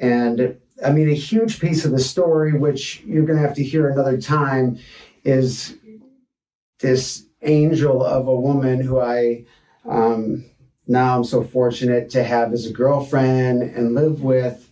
And 0.00 0.56
I 0.84 0.92
mean, 0.92 1.08
a 1.08 1.14
huge 1.14 1.58
piece 1.60 1.84
of 1.84 1.90
the 1.90 1.98
story, 1.98 2.56
which 2.56 3.00
you're 3.00 3.24
going 3.24 3.40
to 3.40 3.46
have 3.46 3.56
to 3.56 3.64
hear 3.64 3.88
another 3.88 4.20
time, 4.20 4.78
is 5.24 5.76
this 6.80 7.24
angel 7.42 8.04
of 8.04 8.28
a 8.28 8.34
woman 8.34 8.80
who 8.80 9.00
I 9.00 9.44
um, 9.84 10.44
now 10.86 11.16
I'm 11.16 11.24
so 11.24 11.42
fortunate 11.42 12.10
to 12.10 12.24
have 12.24 12.52
as 12.52 12.66
a 12.66 12.72
girlfriend 12.72 13.62
and 13.62 13.94
live 13.94 14.22
with. 14.22 14.70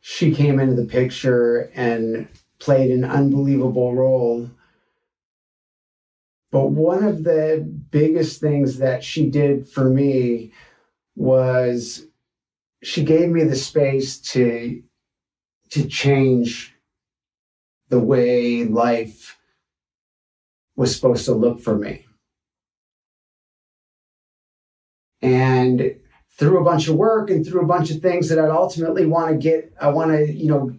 She 0.00 0.32
came 0.32 0.60
into 0.60 0.74
the 0.74 0.86
picture 0.86 1.70
and 1.74 2.28
played 2.60 2.92
an 2.92 3.04
unbelievable 3.04 3.94
role. 3.94 4.48
But 6.52 6.68
one 6.68 7.02
of 7.02 7.24
the 7.24 7.68
biggest 7.90 8.40
things 8.40 8.78
that 8.78 9.02
she 9.02 9.28
did 9.28 9.68
for 9.68 9.90
me 9.90 10.52
was 11.16 12.06
she 12.82 13.02
gave 13.02 13.30
me 13.30 13.42
the 13.42 13.56
space 13.56 14.18
to 14.18 14.82
to 15.70 15.88
change 15.88 16.74
the 17.88 17.98
way 17.98 18.64
life 18.64 19.35
was 20.76 20.94
supposed 20.94 21.24
to 21.24 21.34
look 21.34 21.60
for 21.60 21.76
me. 21.76 22.06
And 25.22 25.96
through 26.38 26.60
a 26.60 26.64
bunch 26.64 26.86
of 26.88 26.96
work 26.96 27.30
and 27.30 27.44
through 27.44 27.62
a 27.62 27.66
bunch 27.66 27.90
of 27.90 28.00
things 28.00 28.28
that 28.28 28.38
I'd 28.38 28.50
ultimately 28.50 29.06
want 29.06 29.30
to 29.30 29.36
get, 29.36 29.72
I 29.80 29.88
want 29.88 30.10
to, 30.10 30.30
you 30.30 30.48
know, 30.48 30.76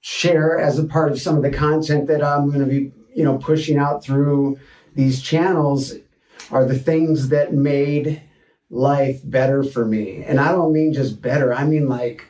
share 0.00 0.58
as 0.58 0.78
a 0.78 0.84
part 0.84 1.12
of 1.12 1.20
some 1.20 1.36
of 1.36 1.42
the 1.42 1.50
content 1.50 2.06
that 2.06 2.24
I'm 2.24 2.48
going 2.48 2.60
to 2.60 2.66
be, 2.66 2.92
you 3.14 3.22
know, 3.22 3.36
pushing 3.36 3.76
out 3.76 4.02
through 4.02 4.58
these 4.94 5.20
channels 5.20 5.94
are 6.50 6.64
the 6.64 6.78
things 6.78 7.28
that 7.28 7.52
made 7.52 8.22
life 8.70 9.20
better 9.24 9.62
for 9.62 9.84
me. 9.84 10.24
And 10.24 10.40
I 10.40 10.52
don't 10.52 10.72
mean 10.72 10.94
just 10.94 11.20
better, 11.20 11.52
I 11.52 11.64
mean 11.64 11.88
like 11.88 12.24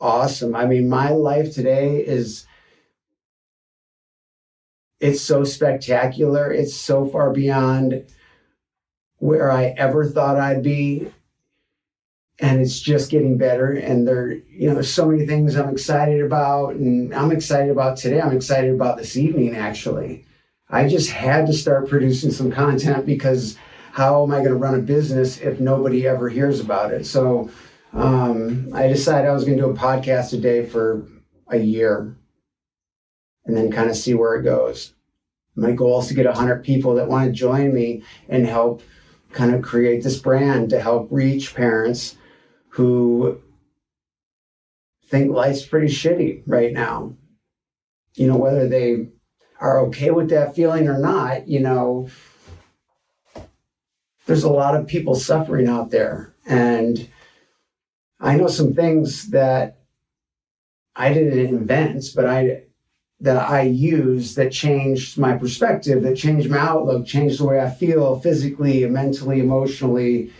awesome. 0.00 0.56
I 0.56 0.64
mean, 0.64 0.88
my 0.88 1.10
life 1.10 1.52
today 1.52 1.98
is 1.98 2.46
it's 5.00 5.22
so 5.22 5.44
spectacular. 5.44 6.52
It's 6.52 6.76
so 6.76 7.06
far 7.06 7.30
beyond 7.32 8.04
where 9.16 9.50
I 9.50 9.74
ever 9.76 10.04
thought 10.04 10.36
I'd 10.36 10.62
be. 10.62 11.10
And 12.38 12.60
it's 12.60 12.80
just 12.80 13.10
getting 13.10 13.36
better. 13.36 13.72
And 13.72 14.06
there, 14.06 14.32
you 14.32 14.68
know, 14.68 14.74
there's 14.74 14.92
so 14.92 15.06
many 15.06 15.26
things 15.26 15.56
I'm 15.56 15.68
excited 15.70 16.22
about. 16.22 16.74
And 16.74 17.14
I'm 17.14 17.32
excited 17.32 17.70
about 17.70 17.96
today. 17.96 18.20
I'm 18.20 18.34
excited 18.34 18.72
about 18.72 18.96
this 18.96 19.16
evening, 19.16 19.56
actually. 19.56 20.24
I 20.68 20.88
just 20.88 21.10
had 21.10 21.46
to 21.46 21.52
start 21.52 21.88
producing 21.88 22.30
some 22.30 22.50
content 22.50 23.04
because 23.04 23.56
how 23.92 24.22
am 24.22 24.32
I 24.32 24.38
going 24.38 24.50
to 24.50 24.54
run 24.54 24.74
a 24.74 24.78
business 24.78 25.38
if 25.38 25.60
nobody 25.60 26.06
ever 26.06 26.28
hears 26.28 26.60
about 26.60 26.92
it? 26.92 27.04
So 27.04 27.50
um, 27.92 28.70
I 28.72 28.86
decided 28.86 29.28
I 29.28 29.32
was 29.32 29.44
going 29.44 29.58
to 29.58 29.64
do 29.64 29.70
a 29.70 29.74
podcast 29.74 30.32
a 30.32 30.38
day 30.38 30.64
for 30.64 31.06
a 31.48 31.58
year 31.58 32.16
and 33.44 33.56
then 33.56 33.70
kind 33.70 33.90
of 33.90 33.96
see 33.96 34.14
where 34.14 34.34
it 34.36 34.42
goes. 34.42 34.94
My 35.56 35.72
goal 35.72 36.00
is 36.00 36.08
to 36.08 36.14
get 36.14 36.26
100 36.26 36.64
people 36.64 36.94
that 36.94 37.08
want 37.08 37.26
to 37.26 37.32
join 37.32 37.74
me 37.74 38.02
and 38.28 38.46
help 38.46 38.82
kind 39.32 39.54
of 39.54 39.62
create 39.62 40.02
this 40.02 40.18
brand 40.18 40.70
to 40.70 40.80
help 40.80 41.08
reach 41.10 41.54
parents 41.54 42.16
who 42.70 43.40
think 45.04 45.30
life's 45.30 45.64
pretty 45.64 45.88
shitty 45.88 46.42
right 46.46 46.72
now. 46.72 47.14
You 48.14 48.26
know, 48.26 48.36
whether 48.36 48.68
they 48.68 49.08
are 49.60 49.80
okay 49.86 50.10
with 50.10 50.30
that 50.30 50.54
feeling 50.54 50.88
or 50.88 50.98
not, 50.98 51.48
you 51.48 51.60
know, 51.60 52.08
there's 54.26 54.44
a 54.44 54.50
lot 54.50 54.76
of 54.76 54.86
people 54.86 55.14
suffering 55.14 55.68
out 55.68 55.90
there. 55.90 56.34
And 56.46 57.08
I 58.20 58.36
know 58.36 58.46
some 58.46 58.74
things 58.74 59.30
that 59.30 59.80
I 60.94 61.12
didn't 61.12 61.38
invent, 61.38 62.04
but 62.14 62.26
I 62.26 62.64
that 63.20 63.36
I 63.36 63.62
use 63.62 64.34
that 64.36 64.50
changed 64.50 65.18
my 65.18 65.36
perspective, 65.36 66.02
that 66.02 66.16
changed 66.16 66.50
my 66.50 66.58
outlook, 66.58 67.06
changed 67.06 67.38
the 67.38 67.44
way 67.44 67.60
I 67.60 67.68
feel 67.68 68.18
physically, 68.20 68.86
mentally, 68.86 69.40
emotionally. 69.40 70.32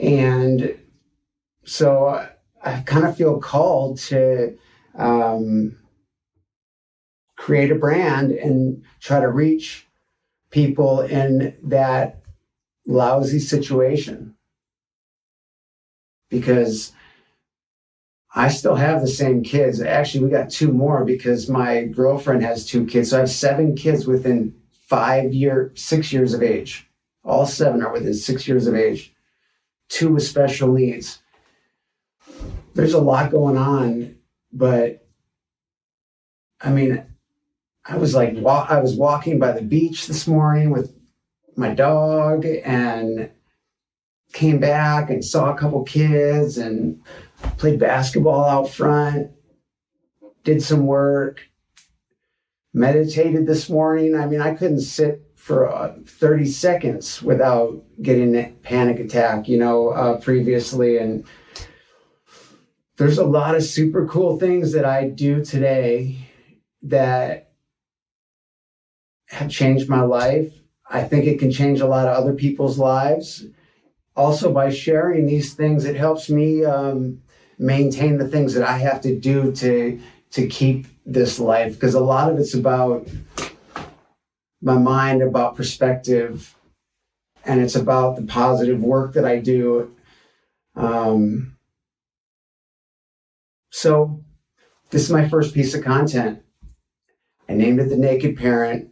And 0.00 0.76
so 1.64 2.06
I, 2.08 2.30
I 2.62 2.80
kind 2.80 3.06
of 3.06 3.16
feel 3.16 3.38
called 3.40 3.98
to 3.98 4.58
um, 4.96 5.76
create 7.36 7.70
a 7.70 7.76
brand 7.76 8.32
and 8.32 8.82
try 9.00 9.20
to 9.20 9.28
reach 9.28 9.86
people 10.50 11.02
in 11.02 11.56
that 11.62 12.20
lousy 12.86 13.38
situation. 13.38 14.34
Because 16.30 16.92
I 18.34 18.48
still 18.48 18.74
have 18.74 19.00
the 19.00 19.08
same 19.08 19.44
kids. 19.44 19.80
Actually, 19.80 20.24
we 20.24 20.30
got 20.30 20.50
two 20.50 20.72
more 20.72 21.04
because 21.04 21.48
my 21.48 21.84
girlfriend 21.84 22.42
has 22.42 22.66
two 22.66 22.84
kids. 22.84 23.10
So 23.10 23.16
I 23.16 23.20
have 23.20 23.30
seven 23.30 23.76
kids 23.76 24.06
within 24.06 24.54
five 24.88 25.32
year, 25.32 25.72
six 25.76 26.12
years 26.12 26.34
of 26.34 26.42
age. 26.42 26.88
All 27.24 27.46
seven 27.46 27.82
are 27.82 27.92
within 27.92 28.12
six 28.12 28.48
years 28.48 28.66
of 28.66 28.74
age. 28.74 29.14
Two 29.88 30.14
with 30.14 30.24
special 30.24 30.72
needs. 30.72 31.20
There's 32.74 32.94
a 32.94 33.00
lot 33.00 33.30
going 33.30 33.56
on, 33.56 34.16
but 34.52 35.06
I 36.60 36.70
mean, 36.70 37.04
I 37.84 37.98
was 37.98 38.14
like, 38.14 38.36
I 38.36 38.80
was 38.80 38.96
walking 38.96 39.38
by 39.38 39.52
the 39.52 39.62
beach 39.62 40.06
this 40.08 40.26
morning 40.26 40.70
with 40.70 40.98
my 41.54 41.72
dog 41.72 42.44
and 42.44 43.30
came 44.34 44.58
back 44.58 45.08
and 45.08 45.24
saw 45.24 45.50
a 45.50 45.56
couple 45.56 45.82
kids 45.84 46.58
and 46.58 47.00
played 47.56 47.78
basketball 47.78 48.44
out 48.44 48.68
front, 48.68 49.30
did 50.42 50.62
some 50.62 50.86
work, 50.86 51.40
meditated 52.74 53.46
this 53.46 53.70
morning. 53.70 54.14
I 54.14 54.26
mean, 54.26 54.42
I 54.42 54.54
couldn't 54.54 54.80
sit 54.80 55.22
for 55.36 55.72
uh, 55.72 55.94
30 56.06 56.46
seconds 56.46 57.22
without 57.22 57.82
getting 58.02 58.34
a 58.34 58.52
panic 58.62 58.98
attack, 58.98 59.48
you 59.48 59.56
know, 59.56 59.90
uh, 59.90 60.20
previously. 60.20 60.98
And 60.98 61.24
there's 62.96 63.18
a 63.18 63.24
lot 63.24 63.54
of 63.54 63.62
super 63.62 64.06
cool 64.06 64.38
things 64.38 64.72
that 64.72 64.84
I 64.84 65.08
do 65.08 65.44
today 65.44 66.28
that 66.82 67.52
have 69.28 69.50
changed 69.50 69.88
my 69.88 70.02
life. 70.02 70.52
I 70.90 71.04
think 71.04 71.26
it 71.26 71.38
can 71.38 71.50
change 71.52 71.80
a 71.80 71.86
lot 71.86 72.08
of 72.08 72.16
other 72.16 72.34
people's 72.34 72.78
lives. 72.78 73.44
Also, 74.16 74.52
by 74.52 74.70
sharing 74.70 75.26
these 75.26 75.54
things, 75.54 75.84
it 75.84 75.96
helps 75.96 76.30
me 76.30 76.64
um, 76.64 77.20
maintain 77.58 78.18
the 78.18 78.28
things 78.28 78.54
that 78.54 78.66
I 78.66 78.78
have 78.78 79.00
to 79.02 79.18
do 79.18 79.52
to 79.52 80.00
to 80.30 80.46
keep 80.48 80.86
this 81.06 81.38
life 81.38 81.74
because 81.74 81.94
a 81.94 82.00
lot 82.00 82.30
of 82.30 82.38
it's 82.38 82.54
about 82.54 83.06
my 84.60 84.78
mind, 84.78 85.22
about 85.22 85.56
perspective, 85.56 86.56
and 87.44 87.60
it's 87.60 87.76
about 87.76 88.16
the 88.16 88.22
positive 88.22 88.80
work 88.80 89.14
that 89.14 89.24
I 89.24 89.38
do. 89.38 89.94
Um, 90.74 91.56
so, 93.70 94.22
this 94.90 95.02
is 95.02 95.10
my 95.10 95.28
first 95.28 95.54
piece 95.54 95.74
of 95.74 95.84
content. 95.84 96.40
I 97.48 97.52
named 97.52 97.80
it 97.80 97.90
The 97.90 97.96
Naked 97.96 98.36
Parent 98.36 98.90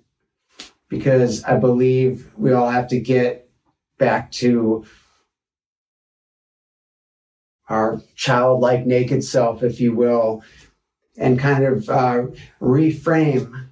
because 0.89 1.43
I 1.45 1.57
believe 1.57 2.33
we 2.37 2.53
all 2.53 2.69
have 2.69 2.89
to 2.89 3.01
get 3.01 3.49
back 3.99 4.31
to 4.33 4.85
our 7.69 8.01
childlike 8.17 8.87
naked 8.87 9.25
self, 9.25 9.63
if 9.63 9.81
you 9.81 9.95
will, 9.95 10.43
and 11.17 11.39
kind 11.39 11.65
of 11.65 11.89
uh, 11.89 12.27
reframe 12.61 13.69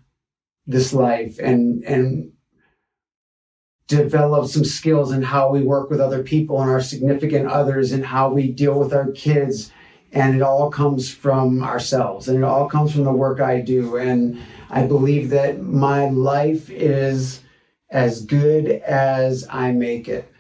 this 0.67 0.93
life 0.93 1.39
and 1.39 1.83
and 1.85 2.33
develop 3.91 4.49
some 4.49 4.65
skills 4.65 5.11
in 5.11 5.21
how 5.21 5.51
we 5.51 5.63
work 5.63 5.91
with 5.91 6.01
other 6.01 6.23
people 6.23 6.63
and 6.63 6.71
our 6.71 6.81
significant 6.81 7.49
others 7.49 7.91
and 7.91 8.07
how 8.07 8.29
we 8.29 8.49
deal 8.49 8.79
with 8.79 8.95
our 8.95 9.11
kids. 9.11 9.73
And 10.13 10.37
it 10.37 10.43
all 10.43 10.71
comes 10.71 11.13
from 11.13 11.65
ourselves 11.65 12.29
and 12.29 12.39
it 12.39 12.45
all 12.45 12.69
comes 12.69 12.93
from 12.93 13.03
the 13.03 13.13
work 13.13 13.41
I 13.41 13.61
do. 13.61 13.97
And 13.97 14.41
I 14.71 14.87
believe 14.87 15.31
that 15.31 15.61
my 15.61 16.09
life 16.09 16.71
is 16.71 17.41
as 17.91 18.25
good 18.25 18.69
as 18.69 19.45
I 19.51 19.73
make 19.73 20.07
it. 20.07 20.33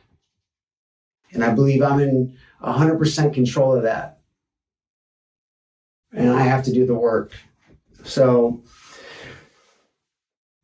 And 1.32 1.42
I 1.42 1.52
believe 1.52 1.82
I'm 1.82 1.98
in 1.98 2.36
100% 2.62 3.34
control 3.34 3.76
of 3.76 3.82
that. 3.84 4.18
And 6.12 6.30
I 6.30 6.42
have 6.42 6.64
to 6.64 6.72
do 6.72 6.86
the 6.86 6.94
work. 6.94 7.32
So 8.04 8.62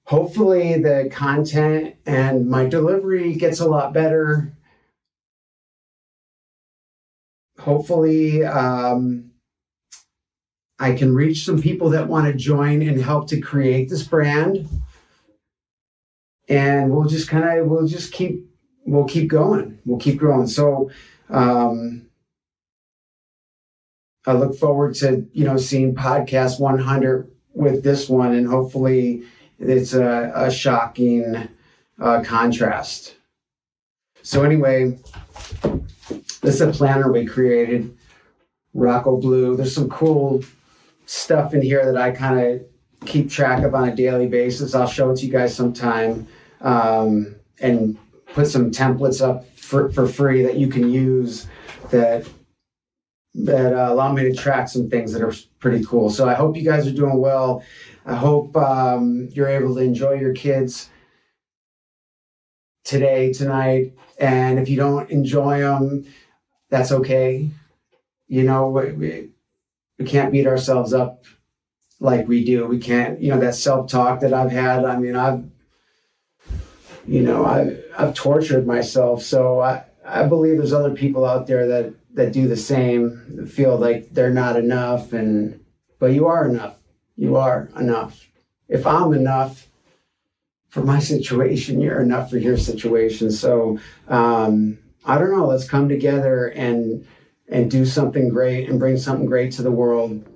hopefully 0.05 0.81
the 0.81 1.09
content 1.13 1.97
and 2.07 2.49
my 2.49 2.67
delivery 2.67 3.35
gets 3.35 3.61
a 3.61 3.69
lot 3.69 3.93
better. 3.93 4.53
Hopefully, 7.59 8.45
um, 8.45 9.31
I 10.79 10.93
can 10.93 11.15
reach 11.15 11.45
some 11.45 11.61
people 11.61 11.91
that 11.91 12.07
want 12.07 12.27
to 12.27 12.35
join 12.35 12.83
and 12.83 13.01
help 13.01 13.29
to 13.29 13.41
create 13.41 13.89
this 13.89 14.03
brand. 14.03 14.69
And 16.49 16.91
we'll 16.91 17.09
just 17.09 17.29
kind 17.29 17.45
of, 17.59 17.67
we'll 17.67 17.87
just 17.87 18.13
keep, 18.13 18.47
we'll 18.85 19.07
keep 19.07 19.29
going. 19.29 19.79
We'll 19.85 19.99
keep 19.99 20.19
growing. 20.19 20.47
So, 20.47 20.91
um, 21.31 22.07
I 24.27 24.33
look 24.33 24.57
forward 24.57 24.95
to 24.97 25.27
you 25.33 25.45
know 25.45 25.57
seeing 25.57 25.95
podcast 25.95 26.61
100 26.61 27.31
with 27.55 27.83
this 27.83 28.09
one, 28.09 28.35
and 28.35 28.47
hopefully 28.47 29.23
it's 29.59 29.95
a, 29.95 30.33
a 30.35 30.51
shocking 30.51 31.49
uh, 32.01 32.23
contrast. 32.25 33.15
So 34.23 34.43
anyway, 34.43 34.99
this 36.43 36.57
is 36.57 36.61
a 36.61 36.73
planner 36.73 37.11
we 37.11 37.25
created, 37.25 37.97
Rocco 38.75 39.17
Blue. 39.19 39.57
There's 39.57 39.75
some 39.75 39.89
cool 39.89 40.45
stuff 41.07 41.55
in 41.55 41.63
here 41.63 41.91
that 41.91 41.97
I 41.97 42.11
kind 42.11 42.41
of 42.41 43.07
keep 43.07 43.31
track 43.31 43.63
of 43.63 43.75
on 43.75 43.89
a 43.89 43.95
daily 43.95 44.27
basis. 44.27 44.75
I'll 44.75 44.89
show 44.89 45.11
it 45.11 45.19
to 45.19 45.27
you 45.27 45.33
guys 45.33 45.55
sometime 45.55 46.27
um, 46.61 47.37
and 47.61 47.97
put 48.35 48.49
some 48.49 48.71
templates 48.71 49.27
up 49.27 49.47
for, 49.67 49.91
for 49.91 50.07
free 50.07 50.43
that 50.43 50.57
you 50.57 50.69
can 50.69 50.89
use 50.91 51.49
that 51.91 52.27
that 53.35 53.75
uh, 53.75 53.93
allow 53.93 54.13
me 54.13 54.23
to 54.23 54.35
track 54.35 54.67
some 54.67 54.89
things 54.89 55.13
that 55.13 55.21
are 55.21 55.35
pretty 55.59 55.85
cool. 55.85 56.09
So 56.09 56.27
I 56.27 56.33
hope 56.33 56.57
you 56.57 56.63
guys 56.63 56.87
are 56.87 56.93
doing 56.93 57.19
well. 57.19 57.63
I 58.07 58.15
hope 58.15 58.57
um, 58.57 59.29
you're 59.33 59.49
able 59.49 59.75
to 59.75 59.83
enjoy 59.83 60.15
your 60.15 60.33
kids 60.33 60.89
today, 62.83 63.35
tonight. 63.35 63.93
And 64.19 64.59
if 64.59 64.71
you 64.71 64.77
don't 64.77 65.11
enjoy 65.11 65.59
them, 65.59 66.07
that's 66.71 66.93
okay. 66.93 67.51
You 68.27 68.45
know, 68.45 68.71
we, 68.71 69.29
we 69.99 70.05
can't 70.07 70.33
beat 70.33 70.47
ourselves 70.47 70.95
up 70.95 71.27
like 72.01 72.27
we 72.27 72.43
do. 72.43 72.67
We 72.67 72.79
can't, 72.79 73.21
you 73.21 73.31
know, 73.33 73.41
that 73.41 73.55
self 73.55 73.91
talk 73.91 74.21
that 74.21 74.33
I've 74.33 74.51
had. 74.51 74.87
I 74.87 74.97
mean, 74.99 75.15
I've, 75.15 75.45
you 77.07 77.21
know, 77.21 77.45
I 77.45 77.77
I've 77.97 78.15
tortured 78.15 78.67
myself. 78.67 79.23
So 79.23 79.61
I 79.61 79.85
I 80.05 80.25
believe 80.25 80.59
there's 80.59 80.73
other 80.73 80.95
people 80.95 81.25
out 81.25 81.47
there 81.47 81.67
that 81.67 81.95
that 82.15 82.33
do 82.33 82.49
the 82.49 82.57
same, 82.57 83.47
feel 83.49 83.77
like 83.77 84.11
they're 84.13 84.31
not 84.31 84.57
enough, 84.57 85.13
and 85.13 85.61
but 85.99 86.13
you 86.13 86.27
are 86.27 86.49
enough. 86.49 86.77
You 87.17 87.37
are 87.37 87.71
enough. 87.79 88.27
If 88.69 88.87
I'm 88.87 89.13
enough 89.13 89.69
for 90.69 90.83
my 90.83 90.99
situation, 90.99 91.81
you're 91.81 92.01
enough 92.03 92.31
for 92.31 92.39
your 92.39 92.57
situation. 92.57 93.31
So 93.31 93.79
um, 94.09 94.79
I 95.05 95.19
don't 95.19 95.31
know. 95.31 95.47
Let's 95.47 95.69
come 95.69 95.89
together 95.89 96.49
and 96.49 97.07
and 97.49 97.71
do 97.71 97.85
something 97.85 98.29
great 98.29 98.69
and 98.69 98.79
bring 98.79 98.97
something 98.97 99.27
great 99.27 99.53
to 99.53 99.63
the 99.63 99.71
world 99.71 100.27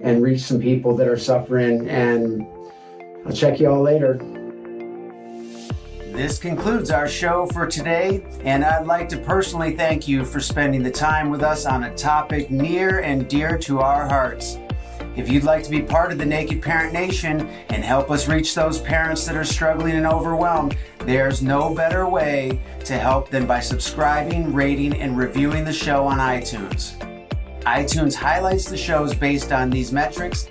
and 0.00 0.22
reach 0.22 0.40
some 0.42 0.60
people 0.60 0.96
that 0.96 1.08
are 1.08 1.18
suffering. 1.18 1.88
And 1.88 2.46
I'll 3.26 3.32
check 3.32 3.60
you 3.60 3.70
all 3.70 3.82
later. 3.82 4.39
This 6.20 6.38
concludes 6.38 6.90
our 6.90 7.08
show 7.08 7.46
for 7.46 7.66
today, 7.66 8.22
and 8.44 8.62
I'd 8.62 8.86
like 8.86 9.08
to 9.08 9.16
personally 9.16 9.74
thank 9.74 10.06
you 10.06 10.22
for 10.22 10.38
spending 10.38 10.82
the 10.82 10.90
time 10.90 11.30
with 11.30 11.42
us 11.42 11.64
on 11.64 11.84
a 11.84 11.94
topic 11.94 12.50
near 12.50 12.98
and 12.98 13.26
dear 13.26 13.56
to 13.60 13.80
our 13.80 14.06
hearts. 14.06 14.58
If 15.16 15.30
you'd 15.30 15.44
like 15.44 15.64
to 15.64 15.70
be 15.70 15.80
part 15.80 16.12
of 16.12 16.18
the 16.18 16.26
Naked 16.26 16.60
Parent 16.60 16.92
Nation 16.92 17.48
and 17.70 17.82
help 17.82 18.10
us 18.10 18.28
reach 18.28 18.54
those 18.54 18.82
parents 18.82 19.24
that 19.24 19.34
are 19.34 19.46
struggling 19.46 19.96
and 19.96 20.06
overwhelmed, 20.06 20.76
there's 21.06 21.40
no 21.40 21.74
better 21.74 22.06
way 22.06 22.60
to 22.84 22.98
help 22.98 23.30
than 23.30 23.46
by 23.46 23.60
subscribing, 23.60 24.52
rating, 24.52 24.92
and 25.00 25.16
reviewing 25.16 25.64
the 25.64 25.72
show 25.72 26.06
on 26.06 26.18
iTunes. 26.18 26.98
iTunes 27.62 28.14
highlights 28.14 28.68
the 28.68 28.76
shows 28.76 29.14
based 29.14 29.52
on 29.52 29.70
these 29.70 29.90
metrics, 29.90 30.50